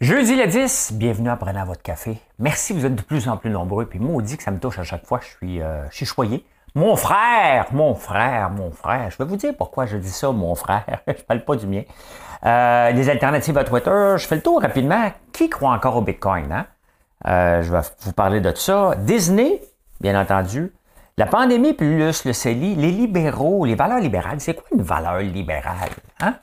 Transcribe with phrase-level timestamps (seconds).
[0.00, 2.18] Jeudi le 10, bienvenue à Prenant votre café.
[2.40, 3.86] Merci, vous êtes de plus en plus nombreux.
[3.86, 6.44] Puis maudit que ça me touche à chaque fois, je suis, euh, choyé.
[6.74, 9.12] Mon frère, mon frère, mon frère.
[9.12, 10.84] Je vais vous dire pourquoi je dis ça, mon frère.
[11.06, 11.82] je parle pas du mien.
[12.44, 15.12] Euh, les alternatives à Twitter, je fais le tour rapidement.
[15.32, 16.50] Qui croit encore au Bitcoin?
[16.50, 16.66] Hein?
[17.28, 18.96] Euh, je vais vous parler de ça.
[18.98, 19.62] Disney,
[20.00, 20.72] bien entendu.
[21.16, 24.40] La pandémie plus le CELI, les libéraux, les valeurs libérales.
[24.40, 25.90] C'est quoi une valeur libérale?
[26.20, 26.34] Hein?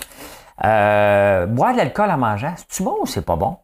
[0.64, 3.58] Euh, boire de l'alcool en mangeant, c'est bon ou c'est pas bon?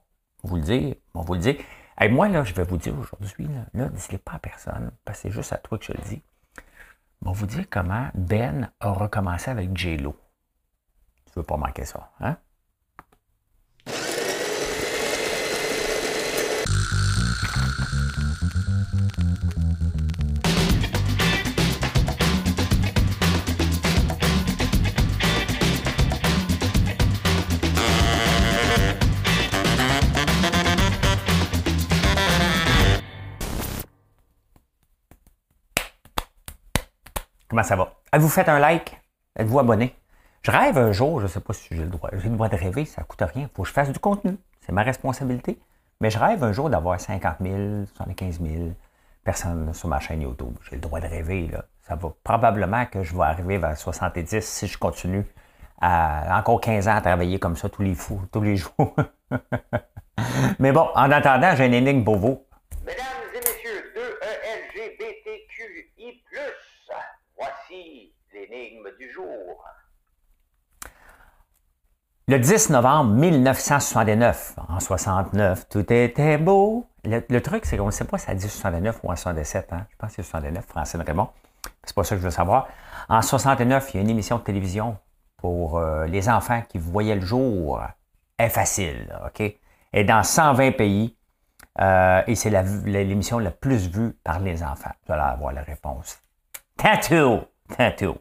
[0.43, 1.55] On vous le dire, on vous le dire.
[1.99, 5.21] Et moi, là, je vais vous dire aujourd'hui, là, dites pas à personne, parce que
[5.23, 6.21] c'est juste à toi que je le dis.
[7.21, 10.15] Je vais vous dire comment Ben a recommencé avec J-Lo.
[11.25, 12.37] Tu veux pas manquer ça, hein?
[37.63, 37.93] Ça va?
[38.11, 38.99] Avez-vous fait un like?
[39.35, 39.95] Êtes-vous abonné?
[40.43, 42.09] Je rêve un jour, je ne sais pas si j'ai le droit.
[42.13, 43.43] J'ai le droit de rêver, ça ne coûte rien.
[43.43, 44.37] Il faut que je fasse du contenu.
[44.61, 45.59] C'est ma responsabilité.
[45.99, 48.55] Mais je rêve un jour d'avoir 50 000, 75 000
[49.23, 50.55] personnes sur ma chaîne YouTube.
[50.69, 51.47] J'ai le droit de rêver.
[51.47, 51.65] Là.
[51.81, 55.25] Ça va probablement que je vais arriver vers 70 si je continue
[55.81, 57.95] à encore 15 ans à travailler comme ça tous les
[58.31, 58.95] tous les jours.
[60.59, 62.43] Mais bon, en attendant, j'ai une énigme pour vous.
[62.85, 65.03] Mesdames et messieurs, 2-E-L-G-B-T-Q-I+,
[67.37, 68.13] voici
[68.97, 69.63] du jour.
[72.27, 76.85] Le 10 novembre 1969, en 69, tout était beau.
[77.05, 79.71] Le, truc, c'est qu'on ne sait pas si ça dit 69 ou en 67.
[79.71, 79.87] Hein?
[79.89, 81.29] Je pense que c'est 69, Francine Raymond.
[81.83, 82.67] C'est pas ça que je veux savoir.
[83.07, 84.97] En 69, il y a une émission de télévision
[85.37, 87.81] pour euh, les enfants qui voyaient le jour.
[88.37, 89.41] Est facile, OK?
[89.93, 91.15] Et dans 120 pays.
[91.79, 92.49] Euh, et c'est
[92.85, 94.91] l'émission la, plus vue par les enfants.
[95.05, 96.19] Vous allez avoir la réponse.
[96.75, 97.41] Tattoo!
[97.75, 98.17] Tattoo.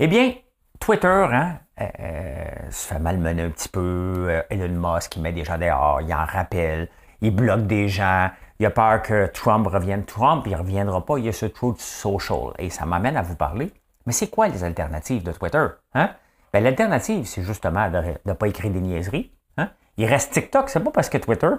[0.00, 0.32] Eh bien,
[0.78, 4.26] Twitter, hein, euh, se fait malmener un petit peu.
[4.28, 6.88] Euh, Elon Musk, il met des gens dehors, il en rappelle,
[7.20, 8.30] il bloque des gens.
[8.60, 10.04] Il a peur que Trump revienne.
[10.04, 11.18] Trump, il ne reviendra pas.
[11.18, 12.52] Il y a ce Truth Social.
[12.58, 13.72] Et ça m'amène à vous parler.
[14.06, 15.66] Mais c'est quoi les alternatives de Twitter?
[15.94, 16.10] Hein?
[16.52, 19.32] Ben, L'alternative, c'est justement de ne pas écrire des niaiseries.
[19.58, 19.70] Hein?
[19.96, 20.70] Il reste TikTok.
[20.70, 21.50] C'est pas parce que Twitter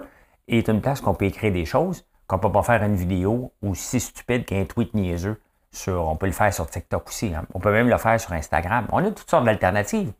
[0.48, 3.52] est une place qu'on peut écrire des choses qu'on ne peut pas faire une vidéo
[3.60, 5.40] aussi stupide qu'un tweet niaiseux
[5.88, 7.34] on peut le faire sur TikTok aussi.
[7.34, 7.44] Hein.
[7.54, 8.86] On peut même le faire sur Instagram.
[8.92, 10.12] On a toutes sortes d'alternatives.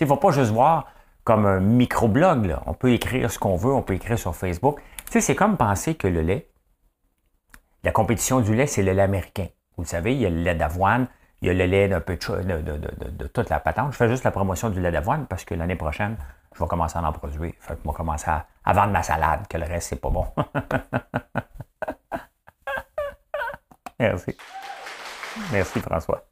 [0.00, 0.86] Il ne faut pas juste voir
[1.24, 2.56] comme un microblog.
[2.66, 4.80] On peut écrire ce qu'on veut, on peut écrire sur Facebook.
[5.10, 6.48] C'est comme penser que le lait,
[7.84, 9.46] la compétition du lait, c'est le lait américain.
[9.76, 11.06] Vous savez, il y a le lait d'avoine,
[11.40, 13.92] il y a le lait de, toute la patente.
[13.92, 16.16] Je fais juste la promotion du lait d'avoine parce que l'année prochaine,
[16.54, 17.52] je vais commencer à en produire.
[17.60, 20.26] Je vais commencer à, à vendre ma salade, que le reste, c'est pas bon.
[23.98, 24.36] Merci.
[25.52, 26.24] Merci, François.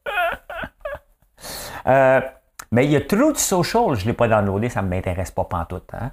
[1.86, 2.20] Euh,
[2.72, 5.44] mais il y a Truth Social, je ne l'ai pas downloadé, ça ne m'intéresse pas
[5.44, 5.90] pantoute.
[5.94, 6.12] Hein?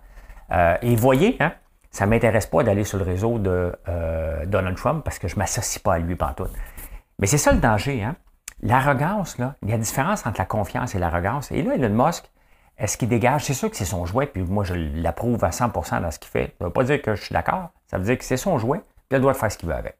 [0.51, 1.51] Euh, et voyez, hein,
[1.91, 5.35] ça ne m'intéresse pas d'aller sur le réseau de euh, Donald Trump parce que je
[5.35, 6.51] ne m'associe pas à lui pantoute.
[7.19, 8.03] Mais c'est ça le danger.
[8.03, 8.15] Hein?
[8.61, 11.51] L'arrogance, il y a une différence entre la confiance et l'arrogance.
[11.51, 12.25] Et là, Elon Musk,
[12.77, 13.45] est-ce qu'il dégage?
[13.45, 16.29] C'est sûr que c'est son jouet, puis moi, je l'approuve à 100% dans ce qu'il
[16.29, 16.55] fait.
[16.57, 17.69] Ça ne veut pas dire que je suis d'accord.
[17.87, 19.97] Ça veut dire que c'est son jouet, puis il doit faire ce qu'il veut avec.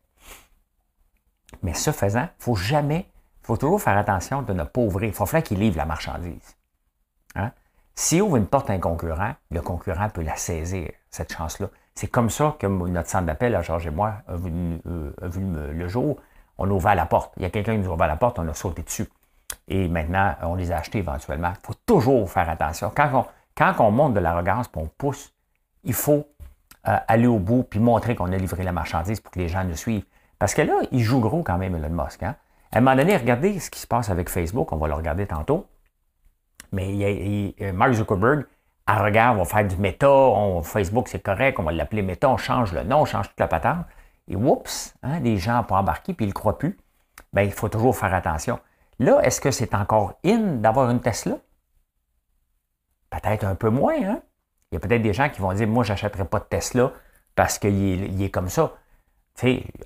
[1.64, 3.10] Mais ce faisant, il faut jamais,
[3.42, 5.10] faut toujours faire attention de ne pas ouvrir.
[5.10, 6.56] Il faut faire qu'il livre la marchandise.
[7.36, 7.52] Hein?
[7.96, 11.68] S'il ouvre une porte à un concurrent, le concurrent peut la saisir, cette chance-là.
[11.96, 14.52] C'est comme ça que notre centre d'appel, Georges et moi, a vu,
[14.86, 16.18] euh, le jour.
[16.60, 17.34] On a ouvert la porte.
[17.38, 19.08] Il y a quelqu'un qui nous a ouvert la porte, on a sauté dessus.
[19.68, 21.50] Et maintenant, on les a achetés éventuellement.
[21.50, 22.92] Il faut toujours faire attention.
[22.96, 23.26] Quand on,
[23.56, 25.34] quand on monte de l'arrogance et on pousse,
[25.84, 26.28] il faut
[26.88, 29.64] euh, aller au bout puis montrer qu'on a livré la marchandise pour que les gens
[29.64, 30.06] nous suivent.
[30.40, 32.24] Parce que là, il joue gros quand même, Elon Musk.
[32.24, 32.36] Hein?
[32.72, 35.26] À un moment donné, regardez ce qui se passe avec Facebook, on va le regarder
[35.26, 35.68] tantôt.
[36.72, 38.46] Mais il, euh, Mark Zuckerberg,
[38.86, 40.08] à regard, on va faire du méta,
[40.64, 43.48] Facebook c'est correct, on va l'appeler méta, on change le nom, on change toute la
[43.48, 43.86] patente.
[44.28, 46.78] Et oups, hein, les gens pas embarquer puis ils ne croient plus.
[47.34, 48.60] Bien, il faut toujours faire attention.
[49.00, 51.38] Là, est-ce que c'est encore in d'avoir une Tesla?
[53.10, 53.96] Peut-être un peu moins.
[53.96, 54.22] Hein?
[54.72, 56.92] Il y a peut-être des gens qui vont dire Moi, je n'achèterai pas de Tesla
[57.36, 58.74] parce qu'il est comme ça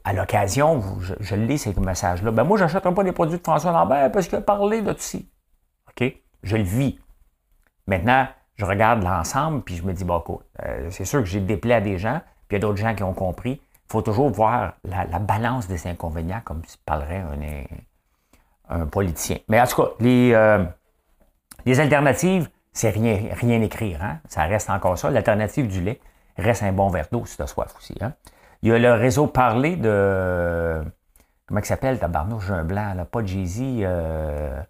[0.03, 0.81] à l'occasion,
[1.19, 2.31] je, lis ces messages-là.
[2.31, 4.94] Ben moi, je n'achèterai pas les produits de François Lambert parce qu'il a parlé de
[4.94, 5.18] tout
[5.89, 6.15] OK?
[6.44, 7.00] Je le vis.
[7.88, 10.24] Maintenant, je regarde l'ensemble, puis je me dis, bon,
[10.63, 12.95] euh, c'est sûr que j'ai déplait à des gens, puis il y a d'autres gens
[12.95, 13.62] qui ont compris.
[13.74, 17.24] Il faut toujours voir la, balance des inconvénients, comme parlerait
[18.69, 19.38] un, politicien.
[19.50, 20.63] Mais en tout cas, les, euh,
[21.65, 24.01] alternatives, c'est rien, rien écrire.
[24.01, 24.19] Hein?
[24.30, 25.09] Ça reste encore ça.
[25.09, 26.00] L'alternative du lait
[26.38, 27.95] reste un bon verre d'eau si tu as soif aussi.
[28.00, 28.13] Hein?
[28.63, 30.81] Il y a le réseau parlé de.
[31.47, 33.61] Comment il s'appelle, tabarnouche, j'ai un blanc, là, pas Jay-Z.
[33.81, 34.61] Euh,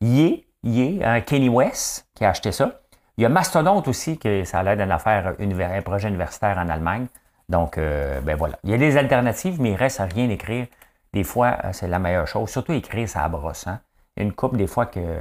[0.00, 2.80] Yé, Yé, hein, Kenny West, qui a acheté ça.
[3.18, 6.68] Il y a Mastodonte aussi, que ça a l'air d'une affaire, un projet universitaire en
[6.68, 7.06] Allemagne.
[7.48, 8.58] Donc, euh, ben voilà.
[8.64, 10.66] Il y a des alternatives, mais il reste à rien écrire.
[11.12, 12.48] Des fois, euh, c'est la meilleure chose.
[12.48, 13.66] Surtout écrire, ça brosse.
[13.66, 13.80] Hein?
[14.16, 15.20] Il y a une coupe des fois que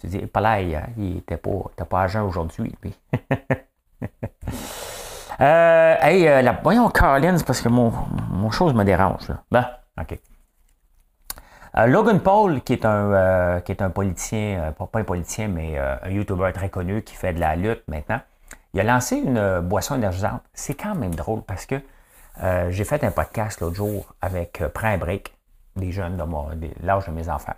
[0.00, 2.74] tu dis, pas là, hein, il n'était pas, pas agent aujourd'hui,
[5.40, 7.92] euh, hey, euh, la, voyons, Carlin, parce que mon,
[8.30, 9.32] mon chose me dérange.
[9.50, 9.66] Ben,
[10.00, 10.18] OK.
[11.76, 16.10] Euh, Logan Paul, qui est un, qui est un politicien, pas, un politicien, mais un
[16.10, 18.20] YouTuber très connu qui fait de la lutte maintenant,
[18.74, 20.42] il a lancé une boisson énergisante.
[20.52, 21.76] C'est quand même drôle parce que
[22.70, 25.32] j'ai fait un podcast l'autre jour avec Prends break,
[25.76, 27.54] des jeunes de, de l'âge de mes enfants.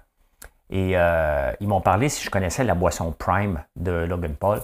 [0.72, 4.60] Et euh, ils m'ont parlé si je connaissais la boisson Prime de Logan Paul.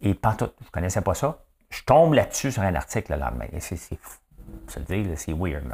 [0.00, 1.38] Et pantoute, je ne connaissais pas ça.
[1.70, 3.46] Je tombe là-dessus sur un article le lendemain.
[3.58, 3.98] C'est, c'est,
[4.66, 5.64] c'est weird.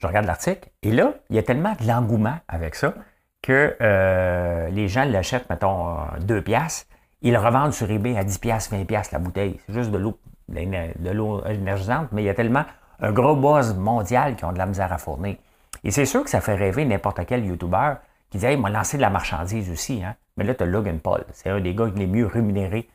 [0.00, 2.94] Je regarde l'article et là, il y a tellement de l'engouement avec ça
[3.40, 6.86] que euh, les gens l'achètent, mettons, 2 piastres.
[7.22, 9.60] Ils le revendent sur eBay à 10 piastres, 20 piastres la bouteille.
[9.66, 12.64] C'est juste de l'eau, de l'eau énergisante, mais il y a tellement
[13.00, 15.36] un gros buzz mondial qui ont de la misère à fournir.
[15.84, 17.94] Et c'est sûr que ça fait rêver n'importe quel YouTuber
[18.30, 20.02] qui dit Hey, m'a lancé de la marchandise aussi.
[20.02, 20.14] Hein?
[20.36, 21.24] Mais là, tu as Logan Paul.
[21.32, 22.88] C'est un des gars les mieux rémunérés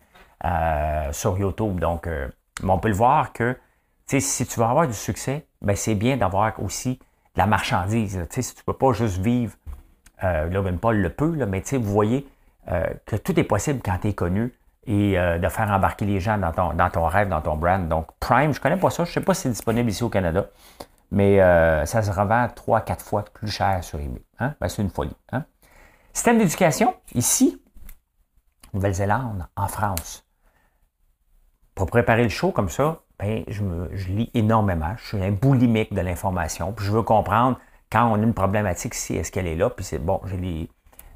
[0.45, 1.79] euh, sur YouTube.
[1.79, 2.27] Donc, euh,
[2.63, 3.57] on peut le voir que
[4.05, 6.99] si tu veux avoir du succès, ben, c'est bien d'avoir aussi
[7.35, 8.25] de la marchandise.
[8.29, 9.53] si tu ne peux pas juste vivre,
[10.23, 12.27] euh, Logan Paul le peut, là, mais vous voyez
[13.05, 14.51] que tout est possible quand tu es connu
[14.87, 17.87] et de faire embarquer les gens dans ton, dans ton rêve, dans ton brand.
[17.87, 19.05] Donc, Prime, je ne connais pas ça.
[19.05, 20.47] Je ne sais pas si c'est disponible ici au Canada
[21.11, 24.21] mais euh, ça se revend 3-4 fois plus cher sur eBay.
[24.39, 24.55] Hein?
[24.59, 25.15] Ben, c'est une folie.
[25.31, 25.45] Hein?
[26.13, 27.61] Système d'éducation, ici,
[28.73, 30.26] Nouvelle-Zélande, en France.
[31.77, 34.95] Pour préparer le show comme ça, ben, je, me, lis énormément.
[34.97, 36.73] Je suis un boulimique de l'information.
[36.73, 37.59] Puis je veux comprendre
[37.91, 39.69] quand on a une problématique ici, est-ce qu'elle est là.
[39.69, 40.69] Puis c'est bon, j'ai les,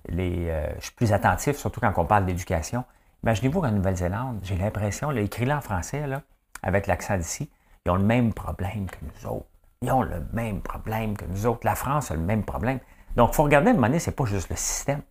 [0.10, 2.84] les, euh, je suis plus attentif, surtout quand on parle d'éducation.
[3.24, 6.22] Imaginez-vous qu'en Nouvelle-Zélande, j'ai l'impression, écrit là en français, là,
[6.62, 7.50] avec l'accent d'ici,
[7.84, 9.48] ils ont le même problème que nous autres.
[9.82, 11.62] Ils ont le même problème que nous autres.
[11.64, 12.78] La France a le même problème.
[13.16, 15.02] Donc, il faut regarder à un moment ce n'est pas juste le système.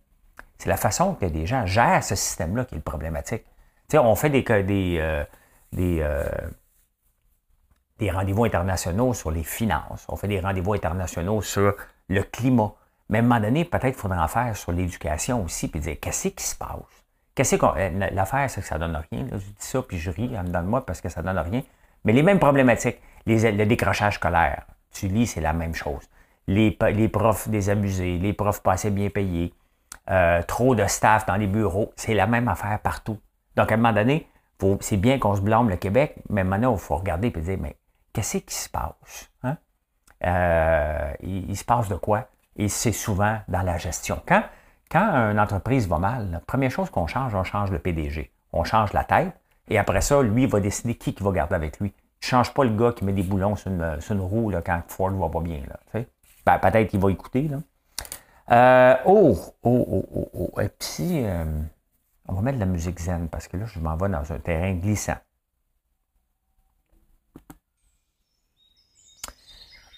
[0.57, 3.43] C'est la façon que des gens gèrent ce système-là qui est le problématique.
[3.89, 5.25] Tu sais, on fait des, des, euh,
[5.71, 6.25] des, euh,
[7.99, 10.05] des rendez-vous internationaux sur les finances.
[10.09, 11.75] On fait des rendez-vous internationaux sur
[12.09, 12.73] le climat.
[13.09, 15.97] Mais à un moment donné, peut-être qu'il faudrait en faire sur l'éducation aussi, puis dire
[15.99, 16.79] qu'est-ce qui se passe?
[17.35, 17.73] Qu'est-ce qu'on.
[17.77, 19.27] Euh, l'affaire, c'est que ça ne donne rien.
[19.31, 21.39] Je dis ça, puis je ris en dedans de moi parce que ça ne donne
[21.39, 21.63] rien.
[22.03, 26.09] Mais les mêmes problématiques le décrochage scolaire, tu lis, c'est la même chose.
[26.47, 29.53] Les, les, profs désabusés, les profs pas assez bien payés,
[30.09, 33.19] euh, trop de staff dans les bureaux, c'est la même affaire partout.
[33.55, 34.27] Donc, à un moment donné,
[34.81, 37.75] c'est bien qu'on se blâme le Québec, mais maintenant, il faut regarder et dire, mais
[38.13, 39.29] qu'est-ce qui se passe?
[39.43, 39.57] Hein?
[40.23, 42.27] Euh, il, se passe de quoi?
[42.55, 44.21] Et c'est souvent dans la gestion.
[44.27, 44.43] Quand,
[44.89, 48.31] quand une entreprise va mal, la première chose qu'on change, on change le PDG.
[48.53, 49.33] On change la tête,
[49.69, 52.63] et après ça, lui, il va décider qui, va garder avec lui ne change pas
[52.63, 55.41] le gars qui met des boulons sur une, roue là, quand Ford ne va pas
[55.41, 55.61] bien.
[56.45, 57.47] Ben, peut-être qu'il va écouter.
[57.47, 57.57] Là.
[58.51, 60.61] Euh, oh, oh, oh, oh, oh.
[60.61, 61.45] Et puis, euh,
[62.31, 64.39] on va mettre de la musique zen parce que là, je m'en vais dans un
[64.39, 65.17] terrain glissant.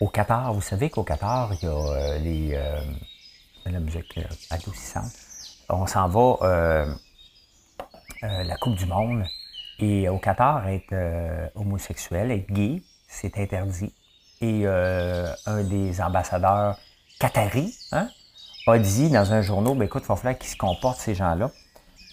[0.01, 2.59] Au Qatar, vous savez qu'au Qatar, il y a euh, les,
[3.65, 5.13] la musique adoucissante.
[5.69, 6.85] On s'en va
[8.21, 9.23] la Coupe du Monde.
[9.79, 13.93] Et au Qatar, être euh, homosexuel, être gay, c'est interdit.
[14.41, 16.77] Et euh, un des ambassadeurs
[17.19, 18.09] qataris hein,
[18.67, 21.49] a dit dans un journal, ben, écoute, il va falloir qu'ils se comportent, ces gens-là,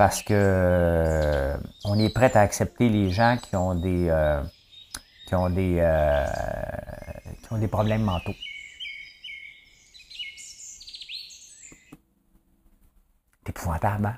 [0.00, 4.10] parce que euh, on est prêt à accepter les gens qui ont des,
[5.26, 5.76] qui ont des,
[7.42, 8.32] qui ont des problèmes mentaux.
[13.44, 14.16] C'est épouvantable, hein?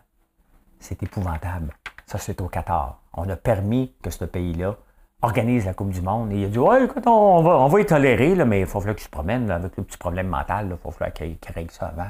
[0.79, 1.75] C'est épouvantable.
[2.07, 3.01] Ça, c'est au Qatar.
[3.15, 4.77] On a permis que ce pays-là
[5.21, 6.31] organise la Coupe du Monde.
[6.31, 8.67] Et il a dit Ouais, écoute, on va, on va y tolérer, là, mais il
[8.67, 10.69] faut que tu te promènes avec le petit problème mental.
[10.71, 12.07] Il faut falloir qu'il règle ça avant.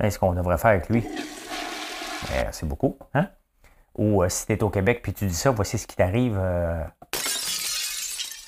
[0.00, 1.04] Est-ce qu'on devrait faire avec lui?
[2.52, 2.98] C'est beaucoup.
[3.14, 3.28] Hein?
[3.96, 6.38] Ou euh, si tu es au Québec puis tu dis ça, voici ce qui t'arrive
[6.38, 6.84] euh,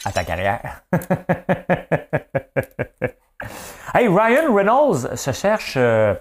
[0.04, 0.82] à ta carrière.
[3.94, 5.74] hey, Ryan Reynolds se cherche.
[5.76, 6.14] Euh,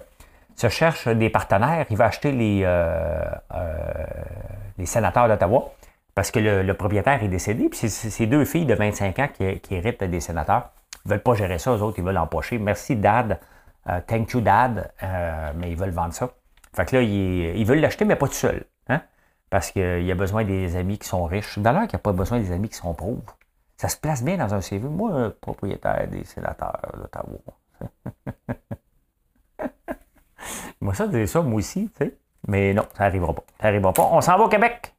[1.14, 1.86] des partenaires.
[1.90, 3.22] Il va acheter les, euh,
[3.54, 4.04] euh,
[4.78, 5.72] les sénateurs d'Ottawa
[6.14, 7.68] parce que le, propriétaire est décédé.
[7.68, 10.70] Puis c'est deux filles de 25 ans qui, héritent des sénateurs.
[11.04, 12.58] Ils veulent pas gérer ça, eux autres, ils veulent empocher.
[12.58, 13.38] Merci, Dad,
[13.88, 14.90] Euh, thank you, dad.
[15.02, 16.30] Euh, mais ils veulent vendre ça.
[16.76, 18.64] Fait que là, ils, veulent l'acheter, mais pas tout seul.
[18.88, 19.00] Hein?
[19.48, 21.58] Parce qu'il y a besoin des amis qui sont riches.
[21.58, 23.38] D'ailleurs, il n'y a pas besoin des amis qui sont pauvres.
[23.78, 24.86] Ça se place bien dans un CV.
[24.86, 27.38] Moi, propriétaire des sénateurs d'Ottawa.
[30.80, 32.16] moi, ça, c'est ça, moi aussi, tu sais.
[32.46, 33.44] Mais non, ça n'arrivera pas.
[33.58, 34.08] Ça n'arrivera pas.
[34.12, 34.94] On s'en va au Québec.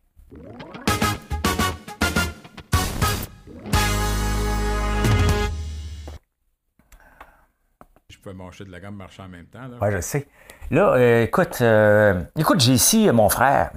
[8.57, 9.67] Marcher de la gamme, marcher en même temps.
[9.67, 9.91] Là.
[9.91, 10.27] Je sais.
[10.71, 13.71] Là, euh, écoute, euh, écoute, j'ai ici mon frère.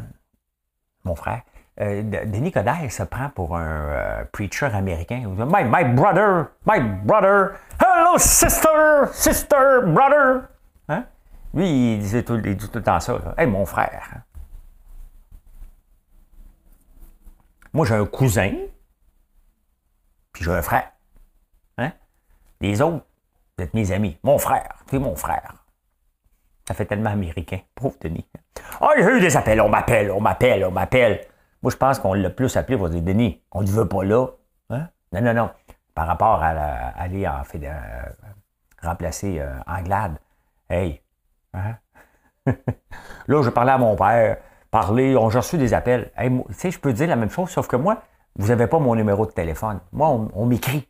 [1.04, 1.42] Mon frère.
[1.80, 5.22] Euh, Denis Coderre se prend pour un euh, preacher américain.
[5.36, 10.48] My, my brother, my brother, hello sister, sister, brother.
[10.88, 11.04] Hein?
[11.52, 13.34] Lui, il disait tout, dit tout le temps ça.
[13.36, 14.22] Hey, mon frère.
[17.74, 18.54] Moi, j'ai un cousin,
[20.32, 20.90] puis j'ai un frère.
[21.76, 21.92] Hein?
[22.62, 23.04] Les autres,
[23.60, 24.16] vous êtes mes amis.
[24.22, 25.52] Mon frère, tu es mon frère.
[26.66, 27.58] Ça fait tellement américain.
[27.74, 28.26] Pauvre Denis.
[28.80, 29.60] Ah, oh, j'ai eu des appels.
[29.60, 31.26] On m'appelle, on m'appelle, on m'appelle.
[31.62, 34.28] Moi, je pense qu'on l'a plus appelé pour dire Denis, on ne veut pas là.
[34.70, 34.88] Hein?
[35.12, 35.50] Non, non, non.
[35.94, 38.02] Par rapport à, aller en euh,
[38.82, 40.16] remplacer euh, Anglade.
[40.70, 41.02] Hey.
[41.52, 41.76] Hein?
[42.46, 44.38] là, je parlais à mon père.
[44.70, 46.10] Parler, on, j'ai reçu des appels.
[46.16, 48.04] Hey, tu sais, je peux dire la même chose, sauf que moi,
[48.36, 49.80] vous n'avez pas mon numéro de téléphone.
[49.92, 50.88] Moi, on m'écrit.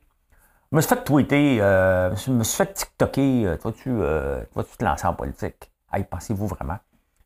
[0.72, 3.44] Je me suis fait tweeter, euh, je me suis fait TikToker.
[3.44, 5.68] Euh, toi, tu, euh, toi, tu te lances en politique.
[5.92, 6.78] Hey, pensez-vous vraiment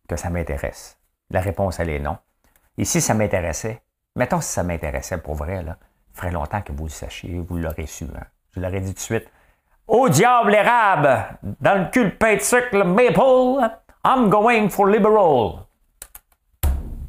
[0.08, 0.98] que ça m'intéresse?
[1.28, 2.16] La réponse, elle est non.
[2.78, 3.82] Et si ça m'intéressait,
[4.16, 5.76] mettons si ça m'intéressait pour vrai, là,
[6.14, 8.04] il ferait longtemps que vous le sachiez, vous l'aurez su.
[8.04, 8.24] Hein.
[8.52, 9.28] Je l'aurais dit tout de suite.
[9.86, 11.38] Au diable l'érable!
[11.60, 13.60] Dans le cul de sucre, le maple,
[14.06, 15.66] I'm going for liberal.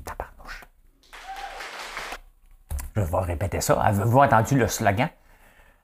[0.03, 0.65] Tabarnouche.
[2.93, 3.81] Je vais répéter ça.
[3.81, 5.07] Avez-vous entendu le slogan?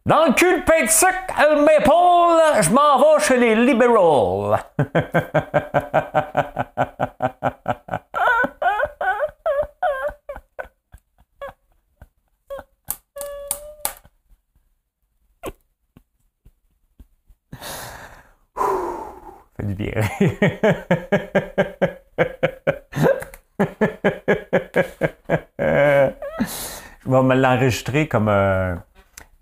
[0.03, 4.60] Dans le cul de pain de sucre, le je m'en vais chez les liberals.
[19.55, 20.01] fait du bien.
[27.03, 28.84] je vais me l'enregistrer comme un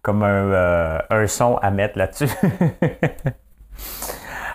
[0.09, 2.27] comme un, euh, un, son à mettre là-dessus.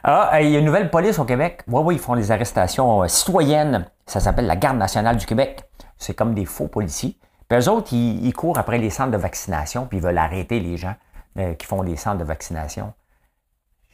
[0.03, 1.63] ah, il y a une nouvelle police au Québec.
[1.69, 3.89] Oui, oui, ils font des arrestations euh, citoyennes.
[4.05, 5.63] Ça s'appelle la Garde nationale du Québec.
[5.97, 7.17] C'est comme des faux policiers.
[7.49, 10.59] Puis eux autres, ils, ils, courent après les centres de vaccination, puis ils veulent arrêter
[10.59, 10.97] les gens
[11.39, 12.93] euh, qui font des centres de vaccination.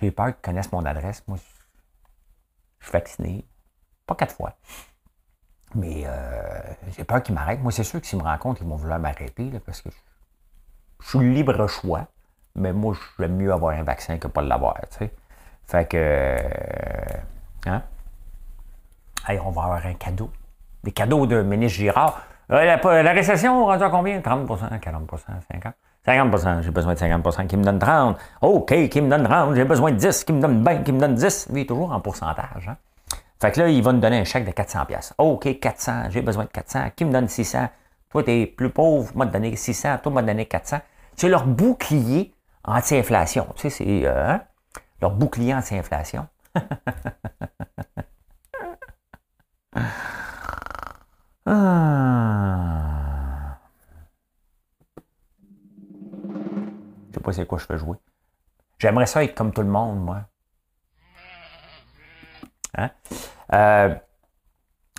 [0.01, 1.23] J'ai peur qu'ils connaissent mon adresse.
[1.29, 1.37] Moi,
[2.79, 3.47] je suis vacciné.
[4.07, 4.55] Pas quatre fois.
[5.75, 6.07] Mais
[6.97, 7.61] j'ai peur qu'ils m'arrêtent.
[7.61, 10.10] Moi, c'est sûr que s'ils me rencontrent, ils vont vouloir m'arrêter parce que je
[11.01, 12.07] je suis libre choix,
[12.55, 15.11] mais moi, j'aime mieux avoir un vaccin que pas l'avoir, tu sais.
[15.67, 16.43] Fait que, euh,
[17.67, 17.83] hein?
[19.27, 20.31] Hey, on va avoir un cadeau.
[20.83, 22.23] Des cadeaux de ministre Girard.
[22.51, 24.19] Euh, la, la, récession, rendu à combien?
[24.21, 25.19] 30% 40%
[25.53, 25.75] 50
[26.07, 28.19] 50% j'ai besoin de 50% qui me donne 30.
[28.43, 30.99] OK, qui me donne 30, j'ai besoin de 10, qui me donne 20, qui me
[30.99, 31.51] donne 10.
[31.53, 32.69] Lui, toujours en pourcentage.
[32.69, 32.77] Hein?
[33.41, 35.15] Fait que là, il va nous donner un chèque de 400 pièces.
[35.19, 36.91] OK, 400, j'ai besoin de 400.
[36.97, 37.69] Qui me donne 600?
[38.11, 40.79] Toi, tu es plus pauvre, te donner 600, toi, te donner 400.
[41.21, 42.35] C'est leur bouclier
[42.65, 43.47] anti-inflation.
[43.55, 44.43] Tu sais, c'est euh, hein?
[45.03, 46.27] leur bouclier anti-inflation.
[51.45, 53.59] ah.
[57.11, 57.99] Je sais pas c'est quoi je fais jouer.
[58.79, 60.23] J'aimerais ça être comme tout le monde, moi.
[62.79, 62.89] Hein?
[63.53, 63.95] Euh,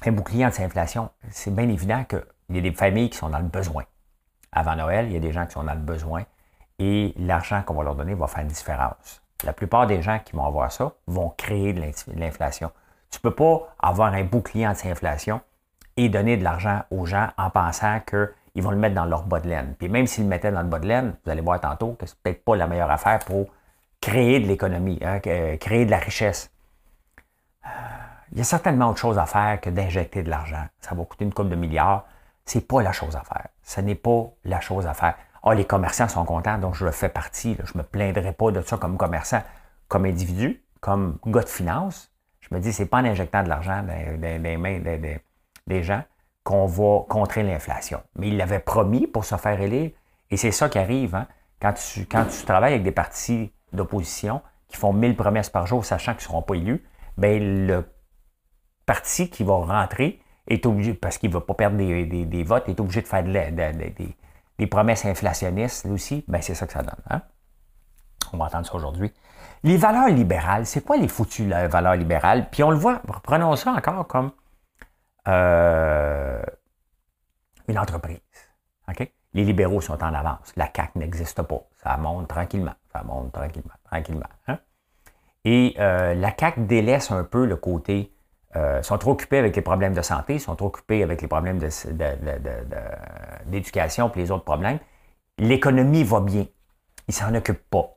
[0.06, 3.46] un bouclier anti-inflation, c'est bien évident qu'il y a des familles qui sont dans le
[3.46, 3.86] besoin
[4.51, 6.24] avant Noël, il y a des gens qui dans le besoin
[6.79, 9.22] et l'argent qu'on va leur donner va faire une différence.
[9.43, 11.81] La plupart des gens qui vont avoir ça vont créer de
[12.15, 12.72] l'inflation.
[13.10, 15.41] Tu ne peux pas avoir un bouclier anti-inflation
[15.98, 19.39] et donner de l'argent aux gens en pensant qu'ils vont le mettre dans leur bas
[19.39, 19.75] de laine.
[19.77, 22.05] Puis même s'ils le mettaient dans le bas de laine, vous allez voir tantôt que
[22.05, 23.48] ce n'est peut-être pas la meilleure affaire pour
[24.00, 26.51] créer de l'économie, hein, créer de la richesse.
[27.65, 27.70] Euh,
[28.31, 30.65] il y a certainement autre chose à faire que d'injecter de l'argent.
[30.79, 32.05] Ça va coûter une coupe de milliards.
[32.51, 33.48] C'est pas la chose à faire.
[33.63, 35.15] Ce n'est pas la chose à faire.
[35.41, 37.55] Ah, les commerçants sont contents, donc je fais partie.
[37.63, 39.41] Je ne me plaindrai pas de ça comme commerçant,
[39.88, 42.12] comme individu, comme gars de finance.
[42.41, 44.79] Je me dis, c'est pas en injectant de l'argent dans, les mains
[45.65, 46.03] des, gens
[46.43, 48.03] qu'on va contrer l'inflation.
[48.17, 49.91] Mais il l'avait promis pour se faire élire.
[50.29, 51.15] Et c'est ça qui arrive.
[51.15, 51.27] Hein?
[51.62, 55.86] Quand, tu, quand tu travailles avec des partis d'opposition qui font 1000 promesses par jour,
[55.86, 56.84] sachant qu'ils ne seront pas élus,
[57.17, 57.89] bien, le
[58.86, 62.67] parti qui va rentrer est obligé, parce qu'il ne va pas perdre des, des, votes,
[62.70, 67.01] est obligé de faire des promesses inflationnistes aussi, ben c'est ça que ça donne.
[67.10, 67.22] Hein?
[68.34, 69.12] On va entendre ça aujourd'hui.
[69.63, 72.50] Les valeurs libérales, c'est quoi les foutues valeurs libérales?
[72.50, 74.31] Puis on le voit, prenons ça encore comme
[75.27, 76.41] euh,
[77.67, 78.20] une entreprise.
[79.34, 80.51] Les libéraux sont en avance.
[80.58, 81.62] La CAQ n'existe pas.
[81.81, 82.74] Ça monte tranquillement.
[82.91, 84.27] Ça monte tranquillement, tranquillement.
[84.48, 84.60] hein?
[85.46, 88.13] Et euh, la CAQ délaisse un peu le côté.
[88.55, 91.60] Euh, sont trop occupés avec les problèmes de santé, sont trop occupés avec les problèmes
[93.46, 94.79] d'éducation et les autres problèmes.
[95.38, 96.46] L'économie va bien.
[97.08, 97.96] Ils s'en occupent pas.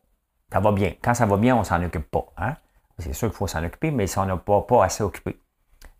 [0.53, 0.93] Ça va bien.
[1.03, 2.27] Quand ça va bien, on s'en occupe pas.
[2.37, 2.55] Hein?
[2.99, 5.41] C'est sûr qu'il faut s'en occuper, mais ils s'en ont pas, pas assez occupé.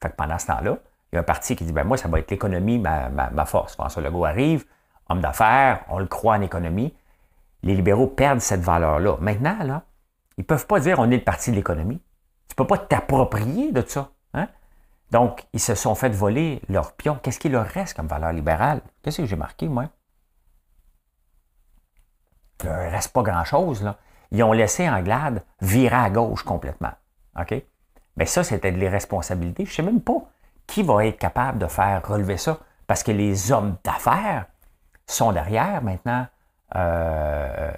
[0.01, 0.79] Fait que pendant ce temps-là,
[1.13, 3.31] il y a un parti qui dit ben moi, ça va être l'économie, ma, ma,
[3.31, 3.75] ma force.
[3.75, 4.65] François Legault arrive,
[5.09, 6.95] homme d'affaires, on le croit en économie.
[7.65, 9.17] Les libéraux perdent cette valeur-là.
[9.21, 9.83] Maintenant, là,
[10.37, 12.01] ils ne peuvent pas dire on est le parti de l'économie.
[12.49, 14.11] Tu ne peux pas t'approprier de ça.
[15.15, 17.21] Donc, ils se sont fait voler leur pion.
[17.23, 18.81] Qu'est-ce qu'il leur reste comme valeur libérale?
[19.01, 19.85] Qu'est-ce que j'ai marqué, moi?
[22.65, 23.85] Il ne reste pas grand-chose.
[23.85, 23.97] Là.
[24.33, 26.91] Ils ont laissé Anglade virer à gauche complètement.
[27.39, 27.55] OK?
[28.17, 29.65] Mais ça, c'était de l'irresponsabilité.
[29.65, 30.19] Je ne sais même pas
[30.67, 32.59] qui va être capable de faire relever ça.
[32.89, 34.47] Parce que les hommes d'affaires
[35.07, 36.27] sont derrière maintenant
[36.75, 37.71] euh,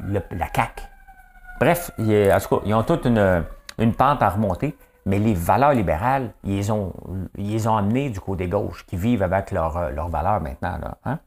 [0.00, 0.82] le- la CAQ.
[1.58, 3.46] Bref, en tout cas, ils ont toute une,
[3.78, 4.76] une pente à remonter,
[5.10, 6.92] mais les valeurs libérales, ils les ont,
[7.36, 10.78] ils ont amenées du côté gauche, qui vivent avec leurs leurs valeurs maintenant.
[10.78, 11.18] Là, hein?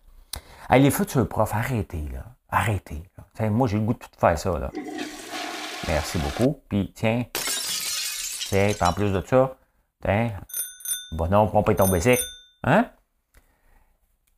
[0.69, 2.23] Hey, les futurs profs, arrêtez, là.
[2.49, 3.03] Arrêtez.
[3.33, 4.57] Tiens, moi, j'ai le goût de tout faire ça.
[4.57, 4.71] Là.
[5.87, 6.61] Merci beaucoup.
[6.69, 7.25] Puis, tiens,
[8.47, 9.57] tiens, en plus de ça,
[10.01, 10.31] tiens,
[11.17, 12.19] bon non, prends pas ton basic.
[12.63, 12.85] Hein?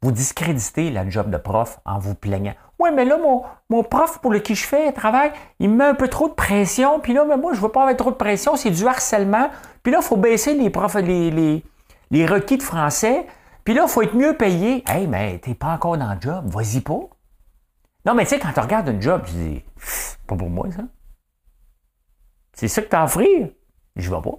[0.06, 2.54] Vous discréditez la job de prof en vous plaignant.
[2.78, 5.96] Oui, mais là, mon, mon prof pour lequel je fais travail, il me met un
[5.96, 7.00] peu trop de pression.
[7.00, 8.56] Puis là, mais moi, je veux pas avoir trop de pression.
[8.56, 9.50] C'est du harcèlement.
[9.82, 11.64] Puis là, il faut baisser les, profs, les, les,
[12.12, 13.26] les requis de français.
[13.64, 14.84] Puis là, il faut être mieux payé.
[14.88, 16.46] Hey, mais t'es pas encore dans le job.
[16.50, 17.00] Vas-y pas.
[18.06, 19.64] Non, mais tu sais, quand tu regardes un job, tu dis,
[20.28, 20.84] pas pour moi, ça.
[22.54, 23.50] C'est ça que t'as à offrir.
[23.96, 24.38] Je vais pas.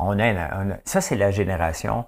[0.00, 2.06] On a, ça, c'est la génération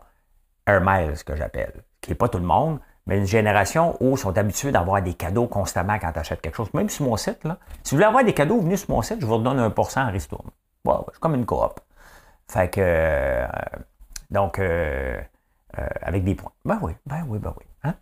[0.67, 4.19] Air Miles que j'appelle, qui n'est pas tout le monde, mais une génération où ils
[4.19, 6.73] sont habitués d'avoir des cadeaux constamment quand tu achètes quelque chose.
[6.75, 9.21] Même sur mon site, là, si vous voulez avoir des cadeaux, venez sur mon site,
[9.21, 10.51] je vous redonne 1% en ristourne.
[10.85, 11.81] Ouais, c'est comme une coop.
[12.49, 13.47] Fait que, euh,
[14.31, 15.21] donc, euh,
[15.79, 16.53] euh, avec des points.
[16.65, 17.65] Ben oui, ben oui, ben oui.
[17.85, 17.95] Hein?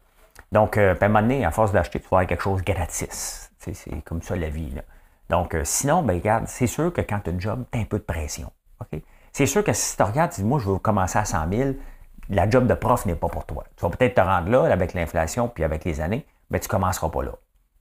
[0.52, 2.62] Donc, euh, puis à un moment donné, à force d'acheter, tu vas avoir quelque chose
[2.62, 3.50] gratis.
[3.58, 4.70] C'est comme ça la vie.
[4.70, 4.82] là.
[5.28, 7.84] Donc, sinon, ben regarde, c'est sûr que quand tu as un job, tu as un
[7.84, 8.50] peu de pression.
[8.80, 9.00] OK?
[9.32, 11.70] C'est sûr que si tu regardes, tu dis, moi, je veux commencer à 100 000,
[12.28, 13.64] la job de prof n'est pas pour toi.
[13.76, 16.70] Tu vas peut-être te rendre là, avec l'inflation puis avec les années, mais tu ne
[16.70, 17.32] commenceras pas là.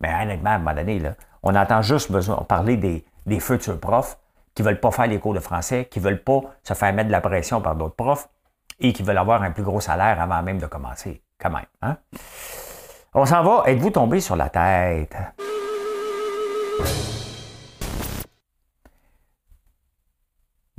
[0.02, 3.80] Mais honnêtement, à un moment donné, là, on entend juste besoin, parler des, des futurs
[3.80, 4.18] profs
[4.56, 6.94] qui ne veulent pas faire les cours de français, qui ne veulent pas se faire
[6.94, 8.30] mettre de la pression par d'autres profs
[8.80, 11.66] et qui veulent avoir un plus gros salaire avant même de commencer, quand même.
[11.82, 11.98] Hein?
[13.14, 13.64] On s'en va.
[13.66, 15.16] Êtes-vous tombé sur la tête?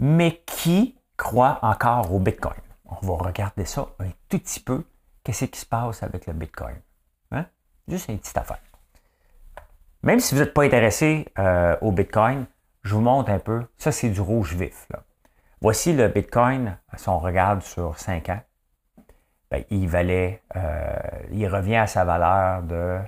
[0.02, 2.56] Mais qui croit encore au Bitcoin?
[2.86, 4.82] On va regarder ça un tout petit peu.
[5.22, 6.76] Qu'est-ce qui se passe avec le Bitcoin?
[7.32, 7.44] Hein?
[7.86, 8.62] Juste une petite affaire.
[10.02, 12.46] Même si vous n'êtes pas intéressé euh, au Bitcoin,
[12.82, 13.66] je vous montre un peu.
[13.76, 14.88] Ça, c'est du rouge vif.
[15.60, 18.40] Voici le Bitcoin, si on regarde sur 5 ans.
[19.50, 20.96] Ben, il valait, euh,
[21.30, 23.00] il revient à sa valeur de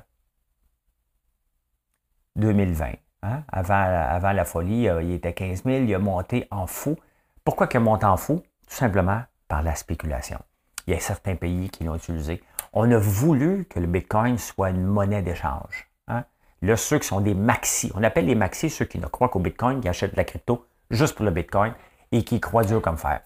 [2.37, 2.93] 2020.
[3.23, 3.43] Hein?
[3.51, 6.97] Avant, avant la folie, euh, il était 15 000, il a monté en fou.
[7.45, 8.43] Pourquoi qu'il a monté en fou?
[8.69, 10.39] Tout simplement par la spéculation.
[10.87, 12.43] Il y a certains pays qui l'ont utilisé.
[12.73, 15.89] On a voulu que le Bitcoin soit une monnaie d'échange.
[16.09, 16.25] hein?
[16.63, 19.41] Là, ceux qui sont des maxi, on appelle les maxi ceux qui ne croient qu'au
[19.41, 21.75] Bitcoin, qui achètent de la crypto juste pour le Bitcoin
[22.13, 23.21] et qui croient dur comme fer.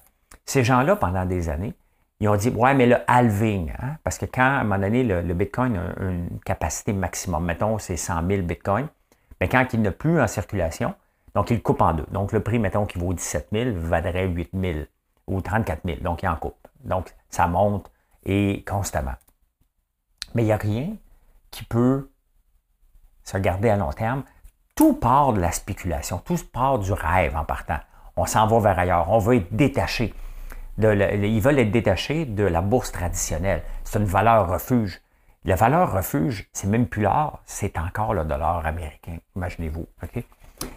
[0.44, 1.74] Ces gens-là, pendant des années,
[2.20, 5.02] ils ont dit, ouais, mais le halving, hein, parce que quand, à un moment donné,
[5.02, 8.88] le, le Bitcoin a une capacité maximum, mettons, c'est 100 000 Bitcoins,
[9.40, 10.94] mais quand il n'est plus en circulation,
[11.35, 12.07] donc il coupe en deux.
[12.11, 14.79] Donc le prix, mettons, qui vaut 17 000, vaudrait 8 000
[15.27, 16.01] ou 34 000.
[16.01, 16.57] Donc il en coupe.
[16.85, 17.90] Donc ça monte
[18.25, 19.14] et constamment.
[20.35, 20.96] Mais il n'y a rien
[21.51, 22.11] qui peut
[23.22, 24.25] se garder à long terme.
[24.75, 27.79] Tout part de la spéculation, tout part du rêve en partant.
[28.16, 30.14] On s'en va vers ailleurs, on veut être détaché.
[30.79, 33.62] Ils veulent être détachés de la bourse traditionnelle.
[33.85, 35.01] C'est une valeur refuge.
[35.46, 39.18] La valeur refuge, c'est même plus l'or, c'est encore le dollar américain.
[39.37, 39.87] Imaginez-vous.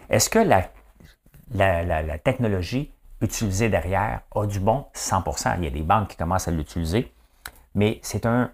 [0.08, 6.10] Est-ce que la, technologie utilisée derrière a du bon 100% Il y a des banques
[6.10, 7.12] qui commencent à l'utiliser,
[7.74, 8.52] mais c'est un,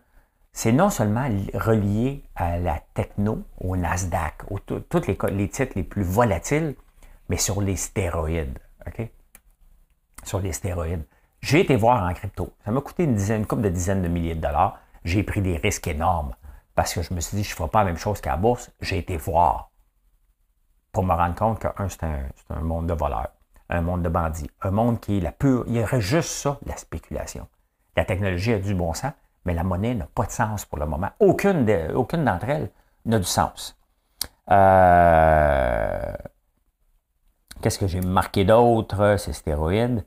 [0.55, 5.73] c'est non seulement li- relié à la techno, au Nasdaq, aux tous les, les titres
[5.77, 6.77] les plus volatiles,
[7.29, 8.59] mais sur les stéroïdes.
[8.87, 9.07] OK?
[10.25, 11.05] Sur les stéroïdes.
[11.43, 12.55] J'ai été voir en crypto.
[12.65, 14.81] Ça m'a coûté une dizaine, une couple de dizaines de milliers de dollars.
[15.07, 16.35] J'ai pris des risques énormes.
[16.75, 18.37] parce que je me suis dit, je ne ferai pas la même chose qu'à la
[18.37, 18.71] bourse.
[18.81, 19.71] J'ai été voir
[20.93, 23.31] pour me rendre compte que, un, c'est un, un, monde de voleurs,
[23.71, 25.65] un monde de bandits, un monde qui est la pure.
[25.69, 27.47] Il y aurait juste ça, la spéculation.
[27.97, 29.13] La technologie a du bon sens,
[29.45, 31.11] mais la monnaie n'a pas de sens pour le moment.
[31.21, 32.71] Aucune, de, aucune d'entre elles
[33.05, 33.79] n'a du sens.
[34.51, 36.13] Euh,
[37.63, 39.17] qu'est-ce que j'ai marqué d'autre?
[39.19, 40.05] C'est stéroïdes.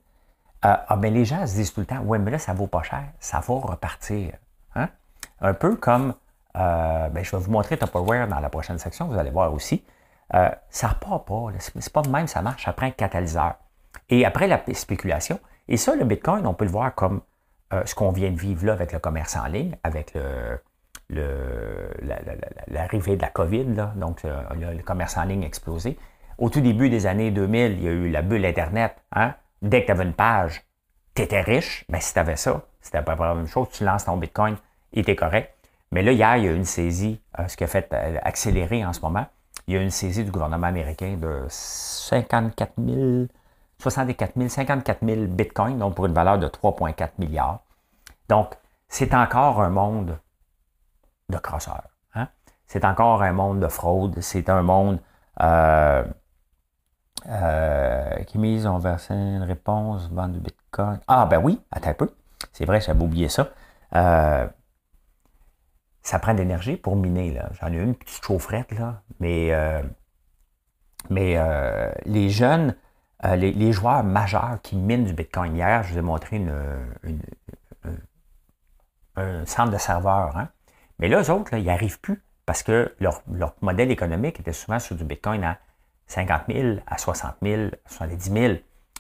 [0.65, 2.67] Euh, ah, mais les gens se disent tout le temps, oui, mais là, ça vaut
[2.67, 4.33] pas cher, ça va repartir.
[5.41, 6.13] Un peu comme,
[6.55, 9.83] euh, ben, je vais vous montrer Tupperware dans la prochaine section, vous allez voir aussi.
[10.33, 13.55] Euh, ça repart pas, c'est pas de même, ça marche après un catalyseur.
[14.09, 17.21] Et après la spéculation, et ça, le Bitcoin, on peut le voir comme
[17.73, 20.59] euh, ce qu'on vient de vivre là avec le commerce en ligne, avec le,
[22.67, 25.97] l'arrivée de la COVID, là, donc euh, le, commerce en ligne explosé.
[26.37, 28.95] Au tout début des années 2000, il y a eu la bulle Internet.
[29.11, 29.33] Hein?
[29.61, 30.63] Dès que tu avais une page,
[31.15, 31.85] tu étais riche.
[31.89, 33.67] Mais si tu avais ça, c'était pas la même chose.
[33.71, 34.55] Tu lances ton Bitcoin
[34.93, 35.53] tu es correct.
[35.91, 37.91] Mais là, hier, il y a eu une saisie, euh, ce qui a fait
[38.23, 39.25] accélérer en ce moment.
[39.67, 43.27] Il y a eu une saisie du gouvernement américain de 54 000,
[43.79, 47.59] 64 000, 54 000 bitcoins, donc pour une valeur de 3,4 milliards.
[48.27, 48.55] Donc,
[48.87, 50.17] c'est encore un monde
[51.29, 51.89] de crosseurs.
[52.15, 52.27] Hein?
[52.65, 54.19] C'est encore un monde de fraude.
[54.21, 54.99] C'est un monde
[55.41, 56.03] euh,
[57.27, 60.99] euh, qui mise, on versé une réponse, vente du bitcoin.
[61.07, 62.09] Ah, ben oui, attends un peu.
[62.51, 63.49] C'est vrai, j'avais oublié ça.
[63.95, 64.47] Euh,
[66.09, 67.39] ça prend de l'énergie pour miner.
[67.59, 68.73] J'en ai une petite chaufferette,
[69.19, 69.51] mais,
[71.09, 71.37] mais
[72.05, 72.75] les jeunes,
[73.23, 76.43] les, joueurs majeurs qui minent du Bitcoin hier, je vous ai montré
[79.15, 80.35] un centre de serveurs.
[80.35, 80.49] Hein?
[80.97, 83.21] Mais là, eux autres, ils n'y arrivent plus parce que leur,
[83.61, 85.59] modèle économique était souvent sur du Bitcoin à
[86.07, 88.53] 50 000, à 60 000, à 70 000.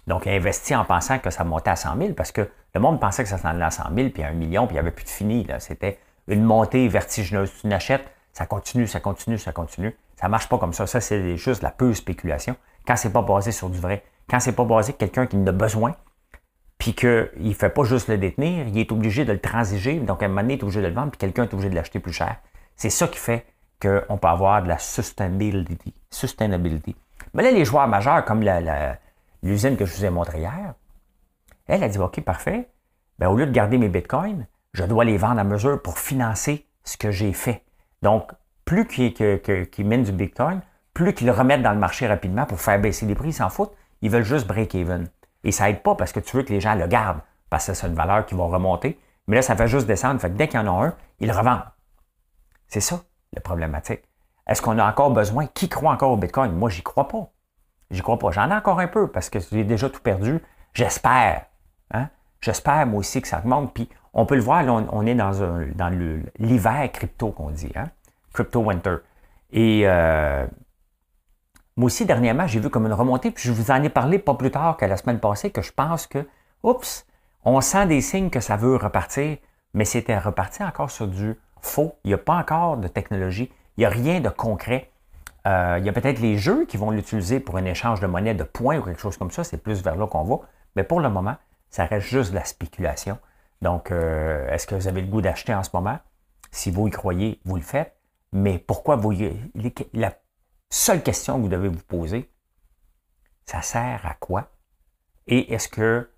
[0.05, 2.99] Donc, ils investi en pensant que ça montait à 100 000 parce que le monde
[2.99, 4.79] pensait que ça s'en allait à 100 000, puis à 1 million, puis il n'y
[4.79, 5.47] avait plus de fini.
[5.57, 5.97] C'était
[6.29, 7.51] une montée vertigineuse.
[7.59, 9.95] Tu n'achètes, ça continue, ça continue, ça continue.
[10.15, 10.87] Ça ne marche pas comme ça.
[10.87, 12.55] Ça, c'est juste la pure spéculation.
[12.87, 15.45] Quand c'est pas basé sur du vrai, quand c'est pas basé sur quelqu'un qui en
[15.47, 15.95] a besoin,
[16.77, 20.23] puis qu'il ne fait pas juste le détenir, il est obligé de le transiger, donc
[20.23, 21.75] à un moment donné, il est obligé de le vendre, puis quelqu'un est obligé de
[21.75, 22.37] l'acheter plus cher.
[22.75, 23.45] C'est ça qui fait
[23.81, 25.93] qu'on peut avoir de la sustainability.
[27.33, 28.45] Mais là, les joueurs majeurs, comme
[29.43, 30.73] l'usine que je vous ai montrée hier,
[31.67, 32.69] elle a dit OK, parfait.
[33.19, 36.65] Bien, au lieu de garder mes bitcoins, je dois les vendre à mesure pour financer
[36.83, 37.63] ce que j'ai fait.
[38.01, 38.31] Donc,
[38.65, 40.61] plus qu'ils qu minent du bitcoin,
[40.93, 43.49] plus qu'ils le remettent dans le marché rapidement pour faire baisser les prix, ils s'en
[43.49, 43.73] foutent.
[44.01, 45.07] Ils veulent juste break-even.
[45.43, 47.73] Et ça aide pas parce que tu veux que les gens le gardent, parce que
[47.73, 48.99] c'est une valeur qui va remonter.
[49.27, 50.19] Mais là, ça fait juste descendre.
[50.19, 51.63] Fait que dès qu'il y en a un, ils le revendent.
[52.67, 53.01] C'est ça,
[53.33, 54.03] la problématique.
[54.47, 55.47] Est-ce qu'on a encore besoin?
[55.47, 56.51] Qui croit encore au Bitcoin?
[56.53, 57.29] Moi, j'y crois pas.
[57.91, 58.31] J'y crois pas.
[58.31, 60.39] J'en ai encore un peu parce que j'ai déjà tout perdu.
[60.73, 61.45] J'espère.
[61.91, 62.09] Hein?
[62.41, 63.73] J'espère, moi aussi, que ça augmente.
[63.73, 65.31] Puis, on peut le voir, on, est dans,
[65.75, 67.71] dans l'hiver crypto qu'on dit.
[67.75, 67.85] Hein?
[68.33, 68.97] Crypto winter.
[69.51, 70.45] Et euh,
[71.75, 74.33] moi aussi, dernièrement, j'ai vu comme une remontée, puis je vous en ai parlé pas
[74.35, 76.27] plus tard que la semaine passée, que je pense que,
[76.63, 77.05] oups,
[77.45, 79.37] on sent des signes que ça veut repartir,
[79.73, 81.95] mais c'était reparti encore sur du faux.
[82.03, 84.91] Il n'y a pas encore de technologie, il n'y a rien de concret.
[85.47, 88.35] Euh, il y a peut-être les jeux qui vont l'utiliser pour un échange de monnaie
[88.35, 90.39] de points ou quelque chose comme ça, c'est plus vers là qu'on va,
[90.75, 91.37] mais pour le moment,
[91.69, 93.17] ça reste juste de la spéculation.
[93.61, 95.99] Donc, euh, est-ce que vous avez le goût d'acheter en ce moment?
[96.51, 97.95] Si vous y croyez, vous le faites.
[98.31, 99.13] Mais pourquoi vous.
[99.93, 100.13] La
[100.71, 102.31] Seule question que vous devez vous poser,
[103.45, 104.51] ça sert à quoi?
[105.25, 106.11] Et est-ce que,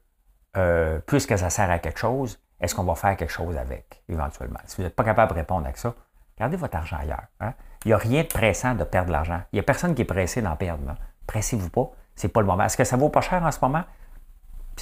[0.58, 4.60] euh, puisque ça sert à quelque chose, est-ce qu'on va faire quelque chose avec, éventuellement?
[4.66, 5.96] Si vous n'êtes pas capable de répondre à ça,
[6.38, 7.24] gardez votre argent ailleurs.
[7.40, 7.54] Hein?
[7.86, 9.42] Il n'y a rien de pressant de perdre l'argent.
[9.54, 10.96] Il n'y a personne qui est pressé d'en perdre.
[11.26, 11.90] Pressez-vous pas.
[12.16, 12.66] C'est pas le moment.
[12.66, 13.86] Est-ce que ça vaut pas cher en ce moment?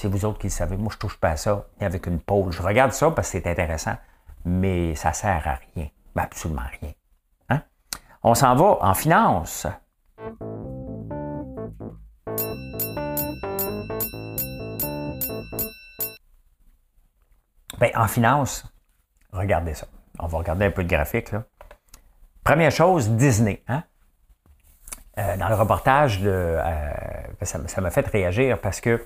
[0.00, 0.78] C'est vous autres qui le savez.
[0.78, 2.54] Moi, je touche pas à ça, avec une pause.
[2.54, 3.98] Je regarde ça parce que c'est intéressant,
[4.46, 5.88] mais ça sert à rien.
[6.16, 6.92] absolument rien.
[8.22, 9.66] On s'en va en finance.
[17.78, 18.64] Bien, en finance,
[19.34, 19.86] regardez ça.
[20.18, 21.30] On va regarder un peu de graphique.
[21.30, 21.44] Là.
[22.42, 23.62] Première chose, Disney.
[23.68, 23.82] Hein?
[25.18, 26.90] Euh, dans le reportage, de, euh,
[27.42, 29.04] ça m'a fait réagir parce que,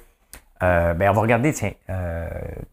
[0.64, 1.72] euh, ben, on va regarder, tiens,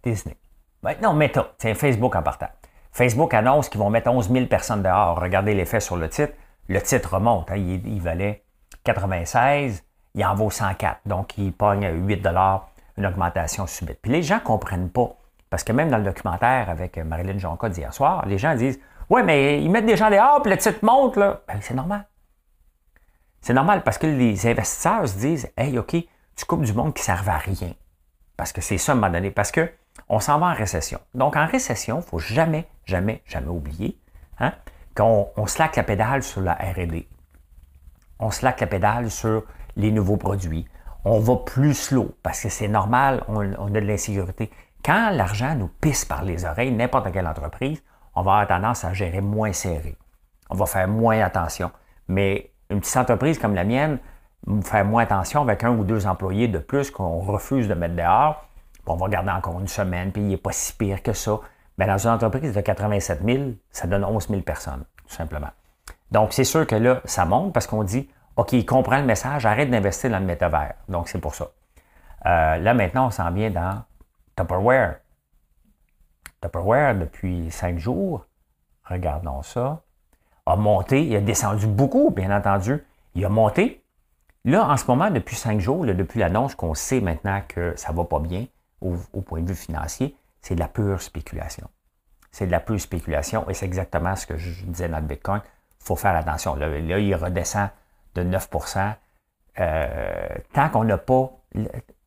[0.04, 0.38] Disney.
[0.84, 2.50] Ben, non, Meta, tiens, Facebook en partant.
[2.92, 5.20] Facebook annonce qu'ils vont mettre 11 000 personnes dehors.
[5.20, 6.34] Regardez l'effet sur le titre.
[6.68, 7.52] Le titre remonte.
[7.52, 7.58] Hein.
[7.58, 8.44] il, valait
[8.84, 9.84] 96,
[10.16, 11.02] il en vaut 104.
[11.06, 12.28] Donc, il pogne 8
[12.98, 14.00] une augmentation subite.
[14.02, 15.16] Puis les gens ne comprennent pas.
[15.50, 19.24] Parce que même dans le documentaire avec Marilyn Jonca d'hier soir, les gens disent Ouais,
[19.24, 21.18] mais ils mettent des gens dehors, puis le titre monte.
[21.18, 21.42] Là.
[21.48, 22.08] Ben, c'est normal.
[23.42, 25.96] C'est normal parce que les investisseurs se disent Hey, OK,
[26.36, 27.74] tu coupes du monde qui ne servent à rien.
[28.42, 29.30] Parce que c'est ça à un moment donné.
[29.30, 31.00] Parce qu'on s'en va en récession.
[31.14, 34.00] Donc, en récession, il ne faut jamais, jamais, jamais oublier
[34.40, 34.52] hein,
[34.98, 37.08] qu'on on slack la pédale sur la R&D.
[38.18, 39.44] On slack la pédale sur
[39.76, 40.68] les nouveaux produits.
[41.06, 44.50] On va plus slow parce que c'est normal, on, on a de l'insécurité.
[44.84, 47.84] Quand l'argent nous pisse par les oreilles, n'importe quelle entreprise,
[48.16, 49.96] on va avoir tendance à gérer moins serré.
[50.50, 51.70] On va faire moins attention.
[52.08, 54.00] Mais une petite entreprise comme la mienne,
[54.64, 58.46] faire moins attention avec un ou deux employés de plus qu'on refuse de mettre dehors,
[58.88, 61.40] on va garder encore une semaine, puis il n'est pas si pire que ça.
[61.78, 65.50] Mais dans une entreprise de 87 000, ça donne 11 000 personnes, tout simplement.
[66.12, 69.46] Donc, c'est sûr que là, ça monte parce qu'on dit, OK, il comprend le message,
[69.46, 70.74] arrête d'investir dans le métavers.
[70.90, 71.48] Donc, c'est pour ça.
[72.26, 73.84] Euh, là, maintenant, on s'en vient dans
[74.36, 74.98] Tupperware.
[76.42, 78.26] Tupperware, depuis cinq jours,
[78.86, 79.82] regardons ça,
[80.46, 82.84] a monté, il a descendu beaucoup, bien entendu.
[83.16, 83.81] Il a monté.
[84.44, 87.98] Là, en ce moment, depuis cinq jours, depuis l'annonce qu'on sait maintenant que ça ne
[87.98, 88.48] va pas bien
[88.82, 91.70] au, point de vue financier, c'est de la pure spéculation.
[92.32, 95.42] C'est de la pure spéculation et c'est exactement ce que je disais dans le Bitcoin.
[95.82, 96.56] Il faut faire attention.
[96.56, 97.70] Là, il redescend
[98.16, 98.94] de 9%
[99.60, 101.32] euh, Tant qu'on n'a pas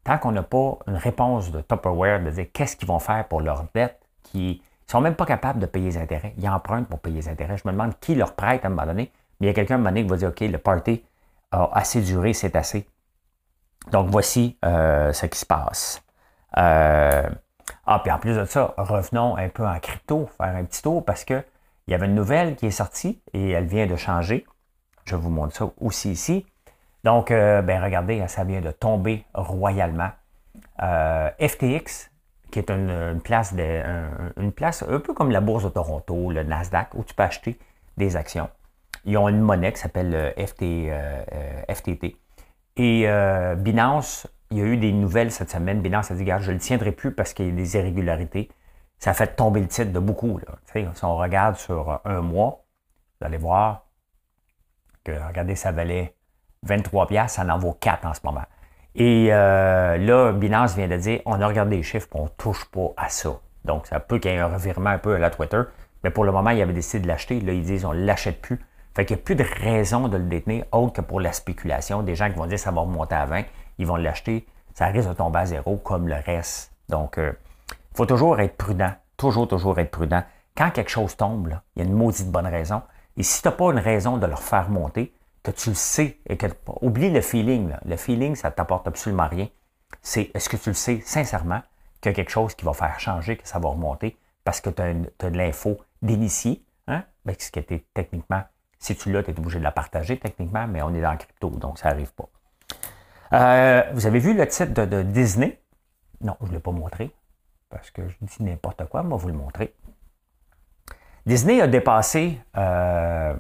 [0.05, 4.63] pas une réponse de Tupperware de dire qu'est-ce qu'ils vont faire pour leur dette, qui
[4.87, 6.35] ne sont même pas capables de payer les intérêts.
[6.37, 7.57] Ils empruntent pour payer les intérêts.
[7.57, 9.13] Je me demande qui leur prête à un moment donné.
[9.41, 11.05] Mais il y a quelqu'un à un moment donné qui va dire OK, le party
[11.55, 12.87] a assez duré, c'est assez.
[13.91, 16.03] Donc voici euh, ce qui se passe.
[16.57, 17.29] Euh,
[17.87, 21.05] ah, puis en plus de ça, revenons un peu en crypto, faire un petit tour
[21.05, 21.45] parce qu'il
[21.89, 24.47] y avait une nouvelle qui est sortie et elle vient de changer.
[25.05, 26.47] Je vous montre ça aussi ici.
[27.03, 30.11] Donc, euh, ben regardez, ça vient de tomber royalement.
[30.79, 32.11] FTX,
[32.51, 33.83] qui est une, place de,
[34.41, 37.59] une place un peu comme la bourse de Toronto, le Nasdaq, où tu peux acheter
[37.97, 38.49] des actions.
[39.05, 42.17] Ils ont une monnaie qui s'appelle euh, FTT.
[42.77, 43.07] Et
[43.57, 45.81] Binance, il y a eu des nouvelles cette semaine.
[45.81, 48.51] Binance a dit, je ne le tiendrai plus parce qu'il y a des irrégularités.
[48.99, 50.41] Ça a fait tomber le titre de beaucoup.
[50.73, 52.65] Si on regarde sur un mois,
[53.21, 53.87] vous allez voir
[55.05, 56.17] que, regardez, ça valait
[56.65, 58.45] 23 pièces, ça en vaut 4 en ce moment.
[58.95, 62.65] Et euh, là, Binance vient de dire, on a regardé les chiffres, on ne touche
[62.67, 63.41] pas à ça.
[63.65, 65.63] Donc, ça peut qu'il y ait un revirement un peu à la Twitter,
[66.03, 67.41] mais pour le moment, ils avaient décidé de l'acheter.
[67.41, 68.61] Là, ils disent, on ne l'achète plus.
[68.95, 72.03] Fait qu'il n'y a plus de raison de le détenir, autre que pour la spéculation.
[72.03, 73.45] Des gens qui vont dire, ça va remonter à 20,
[73.79, 74.47] ils vont l'acheter.
[74.75, 76.73] Ça risque de tomber à zéro, comme le reste.
[76.89, 77.33] Donc, il euh,
[77.95, 78.93] faut toujours être prudent.
[79.17, 80.23] Toujours, toujours être prudent.
[80.57, 82.83] Quand quelque chose tombe, il y a une maudite bonne raison.
[83.17, 85.13] Et si tu n'as pas une raison de le faire monter,
[85.45, 86.47] que tu le sais et que
[86.81, 87.75] oublie le feeling.
[87.85, 89.47] Le feeling, ça ne t'apporte absolument rien.
[90.03, 91.61] C'est est-ce que tu le sais sincèrement
[92.01, 94.71] qu'il y a quelque chose qui va faire changer, que ça va remonter parce que
[94.71, 97.05] tu as, de l'info d'initié, hein?
[97.25, 98.43] Ben, ce qui était techniquement,
[98.85, 101.17] si tu l'as, tu es obligé de la partager techniquement, mais on est dans le
[101.17, 102.29] crypto, donc ça n'arrive pas.
[103.33, 105.59] Euh, vous avez vu le titre de, Disney?
[106.21, 107.11] Non, je ne l'ai pas montré
[107.71, 109.75] parce que je dis n'importe quoi, moi, vous le montrer.
[111.25, 113.35] Disney a dépassé euh,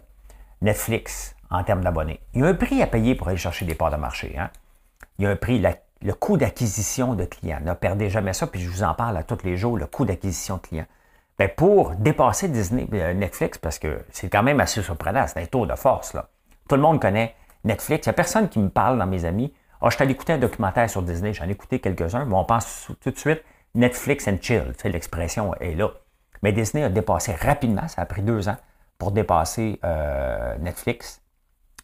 [0.62, 2.20] Netflix en termes d'abonnés.
[2.32, 4.36] Il y a un prix à payer pour aller chercher des parts de marché.
[4.38, 4.50] Hein.
[5.18, 5.62] Il y a un prix,
[6.00, 7.60] le coût d'acquisition de clients.
[7.62, 10.06] Ne perdez jamais ça, puis je vous en parle à tous les jours, le coût
[10.06, 10.86] d'acquisition de clients.
[11.38, 15.46] Bien, pour dépasser Disney, euh, Netflix, parce que c'est quand même assez surprenant, c'est un
[15.46, 16.14] tour de force.
[16.14, 16.28] Là.
[16.68, 18.06] Tout le monde connaît Netflix.
[18.06, 19.52] Il n'y a personne qui me parle dans mes amis.
[19.80, 22.90] Ah, je t'ai écouté un documentaire sur Disney, j'en ai écouté quelques-uns, mais on pense
[23.00, 23.42] tout de suite
[23.74, 24.72] Netflix and chill.
[24.74, 25.88] Tu sais, l'expression est là.
[26.42, 28.56] Mais Disney a dépassé rapidement, ça a pris deux ans
[28.98, 31.22] pour dépasser euh, Netflix.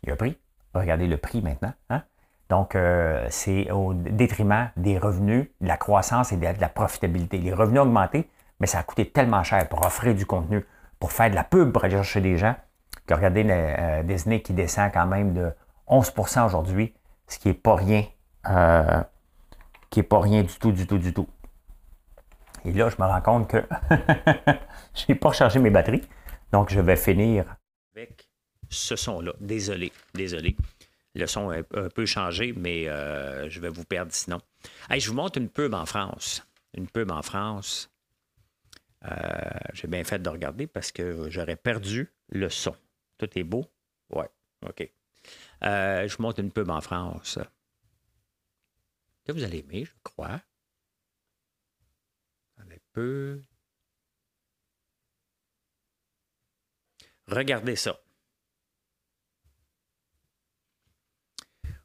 [0.03, 0.39] Il a un prix.
[0.75, 1.73] Regardez le prix maintenant.
[1.91, 2.03] Hein?
[2.49, 7.39] Donc, euh, c'est au détriment des revenus, de la croissance et de la profitabilité.
[7.39, 8.29] Les revenus ont augmenté,
[8.61, 10.65] mais ça a coûté tellement cher pour offrir du contenu,
[10.99, 12.55] pour faire de la pub pour aller chercher des gens,
[13.07, 15.51] que regardez euh, Disney qui descend quand même de
[15.89, 16.95] 11% aujourd'hui,
[17.27, 18.05] ce qui n'est pas rien.
[18.49, 19.03] Euh,
[19.91, 21.29] qui n'est pas rien du tout, du tout, du tout.
[22.65, 23.57] Et là, je me rends compte que
[24.95, 26.03] je n'ai pas rechargé mes batteries.
[26.53, 27.57] Donc, je vais finir
[27.97, 28.29] avec
[28.69, 29.33] ce son-là.
[29.41, 30.57] Désolé, désolé.
[31.15, 34.41] Le son a un peu changé, mais euh, je vais vous perdre sinon.
[34.91, 36.47] je vous montre une pub en France.
[36.77, 37.90] Une pub en France.
[39.05, 42.77] Euh, j'ai bien fait de regarder parce que j'aurais perdu le son.
[43.19, 43.67] Tout est beau?
[44.11, 44.29] Ouais,
[44.67, 44.91] OK.
[45.63, 47.39] Euh, je vous montre une pub en France.
[49.25, 50.41] Que vous allez aimer, je crois.
[52.93, 53.41] Peu.
[57.29, 58.01] Regardez ça.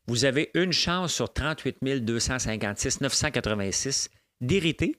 [0.07, 4.09] vous avez une chance sur 38 256 986
[4.41, 4.95] d'hériter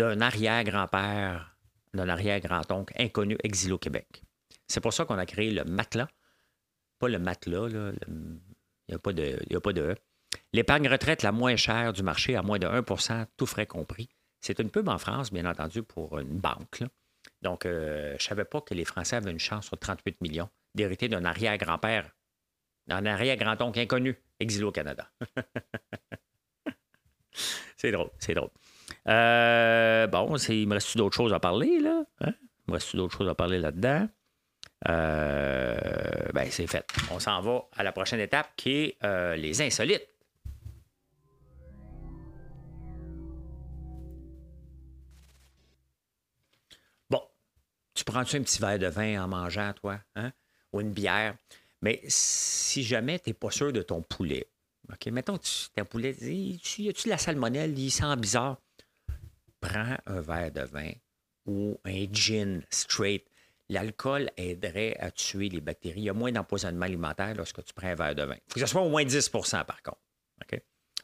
[0.00, 1.58] d'un arrière-grand-père,
[1.92, 4.22] d'un arrière-grand-oncle inconnu exilé au Québec.
[4.66, 6.08] C'est pour ça qu'on a créé le matelas.
[6.98, 8.40] Pas le matelas, il
[8.88, 9.94] n'y a pas de, e.
[10.54, 14.08] L'épargne retraite la moins chère du marché, à moins de 1% tout frais compris.
[14.40, 16.82] C'est une pub en France, bien entendu, pour une banque.
[17.42, 20.48] Donc, euh, je ne savais pas que les Français avaient une chance sur 38 millions
[20.74, 22.10] d'hériter d'un arrière-grand-père,
[22.86, 25.10] d'un arrière-grand-oncle inconnu, exilé au Canada.
[27.76, 28.50] c'est drôle, c'est drôle.
[29.08, 32.04] Euh, bon, il me reste d'autres choses à parler, là?
[32.20, 32.34] Hein?
[32.66, 34.08] Il me reste d'autres choses à parler là-dedans?
[34.88, 35.76] Euh,
[36.32, 36.86] ben, c'est fait.
[37.10, 40.06] On s'en va à la prochaine étape qui est euh, les insolites.
[47.10, 47.22] Bon,
[47.94, 50.32] tu prends-tu un petit verre de vin en mangeant, toi, hein?
[50.72, 51.36] ou une bière?
[51.82, 54.46] Mais si jamais tu n'es pas sûr de ton poulet,
[54.92, 58.60] OK, mettons, tu, ton poulet, y a-tu de la salmonelle, il sent bizarre?
[59.60, 60.92] Prends un verre de vin
[61.46, 63.26] ou un gin straight
[63.70, 66.00] l'alcool aiderait à tuer les bactéries.
[66.00, 68.34] Il y a moins d'empoisonnement alimentaire lorsque tu prends un verre de vin.
[68.34, 70.00] Il faut que ce soit au moins 10% par contre.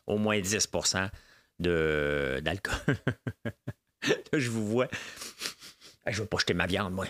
[0.07, 1.11] Au moins 10%
[1.59, 2.97] d'alcool.
[4.33, 4.89] je vous vois.
[6.07, 7.07] Je ne veux pas jeter ma viande, moi.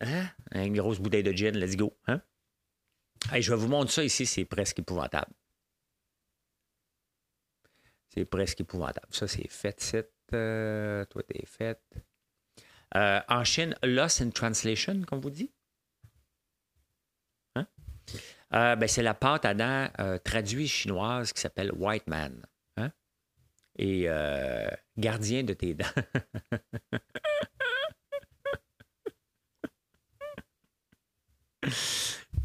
[0.00, 0.26] Hein?
[0.52, 1.96] Une grosse bouteille de gin, let's go.
[2.08, 2.20] Hein?
[3.38, 5.32] je vais vous montrer ça ici, c'est presque épouvantable.
[8.08, 9.06] C'est presque épouvantable.
[9.10, 10.12] Ça, c'est fait, c'est.
[10.34, 11.78] Euh, toi, t'es fait.
[12.94, 15.50] Euh, en Chine, Lost in Translation, comme vous dit.
[17.56, 17.66] Hein?
[18.54, 22.44] Euh, ben, c'est la pâte à dents euh, traduite chinoise qui s'appelle White Man.
[22.76, 22.92] Hein?
[23.78, 24.08] Et
[24.98, 25.86] gardien de tes dents.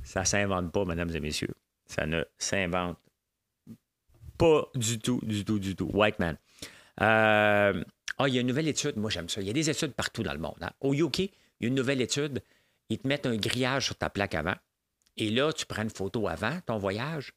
[0.03, 1.53] Ça ne s'invente pas, mesdames et messieurs.
[1.85, 2.97] Ça ne s'invente
[4.37, 5.89] pas du tout, du tout, du tout.
[5.93, 6.37] White Man.
[7.01, 7.83] Euh,
[8.17, 8.97] ah, il y a une nouvelle étude.
[8.97, 9.41] Moi, j'aime ça.
[9.41, 10.57] Il y a des études partout dans le monde.
[10.61, 10.71] Hein.
[10.81, 11.31] Au UK, il
[11.61, 12.41] y a une nouvelle étude.
[12.89, 14.55] Ils te mettent un grillage sur ta plaque avant.
[15.17, 17.33] Et là, tu prends une photo avant ton voyage.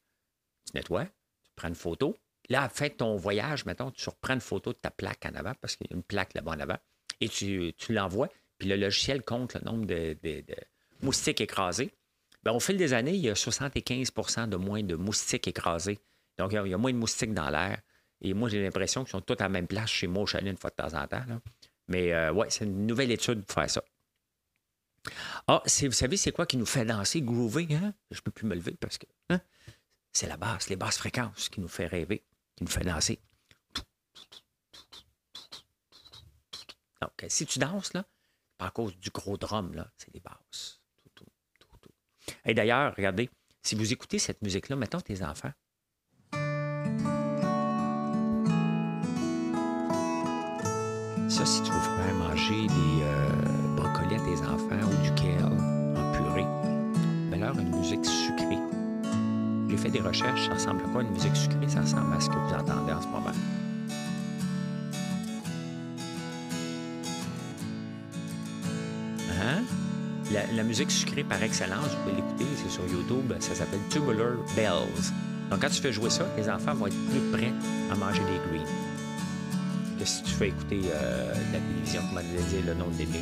[0.65, 1.05] Tu nettoies.
[1.05, 2.15] Tu prends une photo.
[2.49, 5.77] Là, fait ton voyage, mettons, tu reprends une photo de ta plaque en avant, parce
[5.77, 6.77] qu'il y a une plaque là-bas en avant,
[7.21, 8.29] et tu, l'envoies.
[8.57, 10.17] Puis le logiciel compte le nombre de,
[11.01, 11.91] moustiques écrasés.
[12.43, 15.99] Bien, au fil des années, il y a 75% de moins de moustiques écrasés.
[16.37, 17.81] Donc, il y a moins de moustiques dans l'air.
[18.21, 20.51] Et moi, j'ai l'impression qu'ils sont tous à la même place chez moi au chalet
[20.51, 21.23] une fois de temps en temps.
[21.87, 23.83] Mais euh, ouais, c'est une nouvelle étude pour faire ça.
[25.47, 27.67] Ah, vous savez, c'est quoi qui nous fait danser, groover?
[27.71, 27.93] Hein?
[28.11, 29.41] Je ne peux plus me lever parce que hein?
[30.13, 32.23] c'est la basse, les basses fréquences qui nous fait rêver,
[32.55, 33.19] qui nous fait danser.
[37.01, 38.05] Donc, si tu danses, là,
[38.59, 40.79] pas à cause du gros drum, là, c'est les basses.
[42.45, 43.29] Et d'ailleurs, regardez,
[43.63, 45.51] si vous écoutez cette musique-là, mettons tes enfants,
[51.31, 53.29] Ça, si tu veux faire manger des euh,
[53.77, 56.45] brocolis à tes enfants ou du kale en purée,
[57.31, 58.59] ben leur une musique sucrée.
[59.69, 61.69] J'ai fait des recherches, ça ressemble à quoi une musique sucrée?
[61.69, 63.31] Ça ressemble à ce que vous entendez en ce moment.
[69.41, 69.63] Hein?
[70.53, 75.13] La, musique sucrée par excellence, vous pouvez l'écouter, c'est sur YouTube, ça s'appelle Tubular Bells.
[75.49, 77.53] Donc quand tu fais jouer ça, les enfants vont être plus prêts
[77.89, 78.90] à manger des greens
[80.05, 83.21] si tu fais écouter euh, la télévision, comment dire le nom de l'énigme.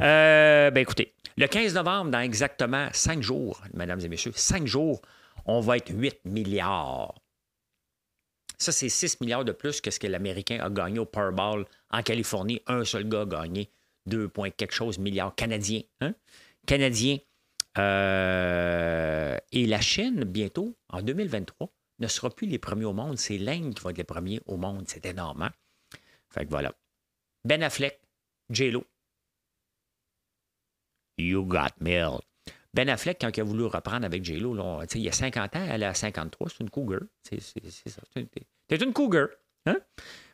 [0.00, 5.00] euh, ben écoutez, le 15 novembre, dans exactement 5 jours, mesdames et messieurs, 5 jours,
[5.46, 7.14] on va être 8 milliards.
[8.58, 12.02] Ça, c'est 6 milliards de plus que ce que l'Américain a gagné au Powerball en
[12.02, 12.60] Californie.
[12.66, 13.70] Un seul gars a gagné
[14.06, 15.82] 2, quelque chose milliards canadiens.
[16.00, 16.14] Hein?
[16.66, 17.18] Canadiens.
[17.76, 21.68] Euh, et la Chine, bientôt, en 2023,
[22.04, 23.18] ne sera plus les premiers au monde.
[23.18, 24.84] C'est l'Inde qui va être les premiers au monde.
[24.86, 25.42] C'est énorme.
[25.42, 25.52] Hein?
[26.30, 26.72] Fait que voilà.
[27.44, 28.00] Ben Affleck,
[28.50, 28.84] J-Lo.
[31.18, 32.18] You got mail.
[32.72, 35.84] Ben Affleck, quand il a voulu reprendre avec J-Lo, il y a 50 ans, elle
[35.84, 37.00] a 53, c'est une cougar.
[37.22, 38.02] C'est ça.
[38.66, 39.28] T'es une cougar.
[39.66, 39.78] Hein?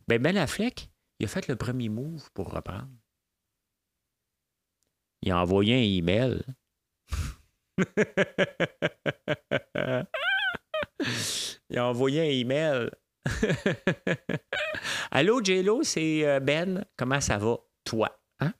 [0.09, 2.88] Ben, ben Affleck, il a fait le premier move pour reprendre.
[5.22, 6.42] Il a envoyé un email.
[11.70, 12.90] Il a envoyé un email.
[15.10, 16.84] Allô, Jello, c'est euh, Ben.
[16.96, 18.20] Comment ça va, toi?
[18.40, 18.52] Hein?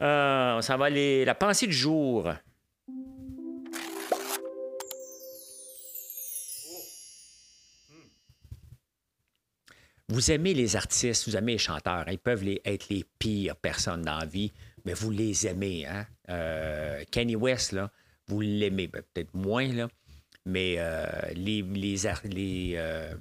[0.00, 1.24] Euh, ça va aller.
[1.24, 2.32] La pensée du jour.
[10.08, 12.04] Vous aimez les artistes, vous aimez les chanteurs.
[12.08, 14.52] Ils peuvent être les pires personnes dans la vie,
[14.84, 15.86] mais vous les aimez.
[15.86, 16.06] Hein?
[16.28, 17.74] Euh, Kenny West,
[18.28, 18.86] vous l'aimez.
[18.86, 19.88] Ben, peut-être moins, là
[20.44, 22.06] mais euh, les, les,
[22.76, 23.14] euh,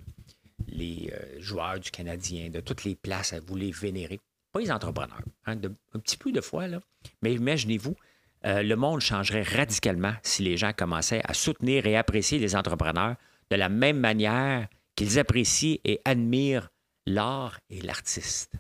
[0.72, 4.20] euh, joueurs du Canadien, de toutes les places, vous les vénérer.
[4.52, 5.58] Pas les entrepreneurs, hein,
[5.94, 6.80] un petit peu de fois, là.
[7.22, 7.96] mais imaginez-vous,
[8.44, 13.16] le monde changerait radicalement si les gens commençaient à soutenir et apprécier les entrepreneurs
[13.50, 16.70] de la même manière qu'ils apprécient et admirent
[17.06, 18.54] l'art et l'artiste.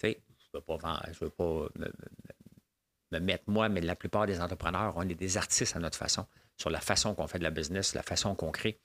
[0.00, 1.66] pas vendre, je veux pas
[3.12, 6.26] me mettre moi, mais la plupart des entrepreneurs, on est des artistes à notre façon,
[6.60, 8.78] sur la façon qu'on fait de la business, la façon qu'on crée.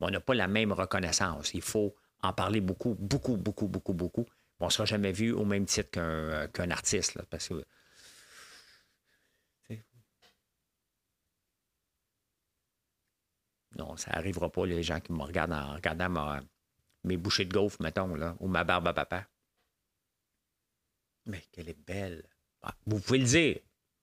[0.00, 1.54] Mais on n'a pas la même reconnaissance.
[1.54, 4.26] Il faut en parler beaucoup, beaucoup, beaucoup, beaucoup, beaucoup.
[4.60, 7.64] On ne sera jamais vu au même titre qu'un qu'un artiste, là, parce que
[13.78, 16.42] Non, ça n'arrivera pas, les gens qui me regardent en regardant ma-
[17.04, 19.26] mes bouchées de gaufre, mettons, là, ou ma barbe à papa.
[21.24, 22.28] Mais qu'elle est belle.
[22.62, 23.58] Ah, vous pouvez le dire.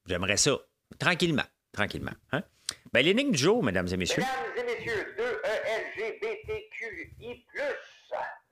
[0.06, 0.58] J'aimerais ça.
[0.98, 1.44] Tranquillement.
[1.72, 2.14] Tranquillement.
[2.32, 2.44] Hein?
[2.92, 4.24] Ben, l'énigme du jour, mesdames et messieurs.
[4.24, 5.24] Mesdames et messieurs de
[6.02, 7.46] LGBTQI+,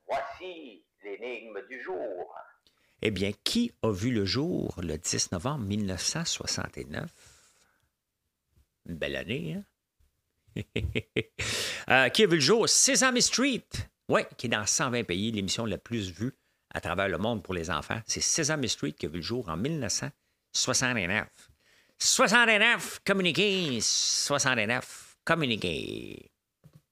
[0.08, 2.36] voici l'énigme du jour.
[3.02, 7.10] Eh bien, qui a vu le jour le 10 novembre 1969?
[8.88, 9.64] Une belle année, hein?
[11.90, 12.68] Euh, qui a vu le jour?
[12.68, 13.64] Sesame Street?
[14.10, 16.34] Oui, qui est dans 120 pays, l'émission la plus vue
[16.70, 18.02] à travers le monde pour les enfants.
[18.06, 21.28] C'est Sesame Street qui a vu le jour en 1969.
[22.00, 23.80] 69, communiqué.
[23.82, 26.32] 69, communiqué.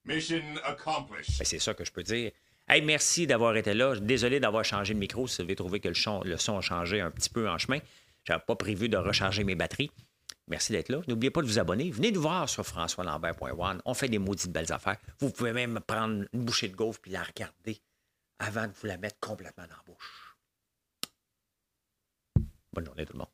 [0.06, 1.38] Mission accomplished.
[1.40, 2.32] Ben, c'est ça que je peux dire.
[2.68, 3.96] Hey, merci d'avoir été là.
[3.96, 6.62] Désolé d'avoir changé de micro si vous avez trouvé que le son, le son a
[6.62, 7.80] changé un petit peu en chemin.
[8.24, 9.92] Je n'avais pas prévu de recharger mes batteries.
[10.48, 11.02] Merci d'être là.
[11.08, 11.92] N'oubliez pas de vous abonner.
[11.92, 13.82] Venez nous voir sur françoislambert.one.
[13.86, 14.98] On fait des maudites belles affaires.
[15.20, 17.80] Vous pouvez même prendre une bouchée de gaufre puis la regarder
[18.40, 20.36] avant de vous la mettre complètement dans la bouche.
[22.74, 23.30] Bonne journée tout le monde.